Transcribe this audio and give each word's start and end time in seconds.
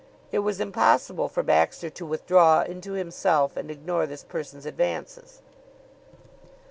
It 0.31 0.39
was 0.39 0.59
impossible 0.59 1.29
for 1.29 1.43
Baxter 1.43 1.91
to 1.91 2.05
withdraw 2.07 2.63
into 2.63 2.93
himself 2.93 3.55
and 3.55 3.69
ignore 3.69 4.07
this 4.07 4.23
person's 4.23 4.65
advances. 4.65 5.43